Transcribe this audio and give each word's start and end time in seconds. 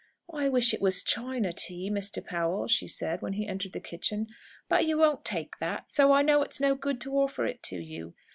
"I 0.33 0.49
wish 0.49 0.73
it 0.73 0.81
was 0.81 1.03
China 1.03 1.53
tea, 1.53 1.91
Mr. 1.91 2.25
Powell," 2.25 2.65
she 2.65 2.87
said, 2.87 3.21
when 3.21 3.33
he 3.33 3.45
entered 3.45 3.73
the 3.73 3.79
kitchen. 3.79 4.29
"But 4.67 4.87
you 4.87 4.97
won't 4.97 5.23
take 5.23 5.59
that, 5.59 5.91
so 5.91 6.11
I 6.11 6.23
know 6.23 6.41
it's 6.41 6.59
no 6.59 6.73
good 6.73 6.99
to 7.01 7.13
offer 7.19 7.45
it 7.45 7.61
to 7.61 7.75
you. 7.77 8.15